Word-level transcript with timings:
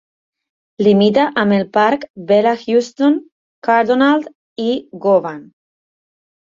Limita 0.87 1.25
amb 1.41 1.57
el 1.57 1.67
parc 1.77 2.07
Bellahouston, 2.33 3.21
Cardonald 3.71 4.35
i 4.69 4.71
Govan. 5.09 5.41